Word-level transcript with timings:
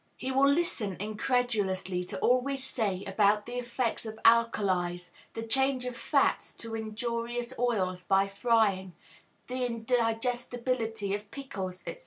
He 0.17 0.31
will 0.31 0.49
listen 0.49 0.97
incredulously 0.99 2.03
to 2.05 2.17
all 2.21 2.41
we 2.41 2.57
say 2.57 3.03
about 3.05 3.45
the 3.45 3.59
effects 3.59 4.03
of 4.03 4.17
alkalies, 4.25 5.11
the 5.35 5.43
change 5.43 5.85
of 5.85 5.95
fats 5.95 6.55
to 6.55 6.73
injurious 6.73 7.53
oils 7.59 8.03
by 8.03 8.27
frying, 8.27 8.95
the 9.45 9.63
indigestibility 9.63 11.13
of 11.13 11.29
pickles, 11.29 11.83
&c. 11.85 11.97